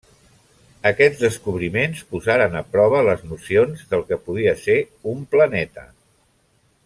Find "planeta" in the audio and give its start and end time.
5.37-5.89